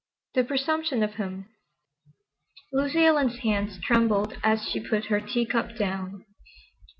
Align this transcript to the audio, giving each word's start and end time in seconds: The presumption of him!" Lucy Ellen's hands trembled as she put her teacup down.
The 0.33 0.43
presumption 0.43 1.03
of 1.03 1.17
him!" 1.17 1.45
Lucy 2.73 3.05
Ellen's 3.05 3.37
hands 3.41 3.79
trembled 3.79 4.33
as 4.43 4.67
she 4.67 4.79
put 4.79 5.05
her 5.13 5.21
teacup 5.21 5.77
down. 5.77 6.25